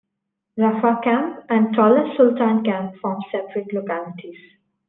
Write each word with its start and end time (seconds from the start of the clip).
Rafah 0.57 0.99
camp 1.03 1.45
and 1.49 1.75
Tall 1.75 1.95
as-Sultan 1.95 2.63
camp 2.63 2.95
form 3.03 3.19
separate 3.31 3.71
localities. 3.71 4.39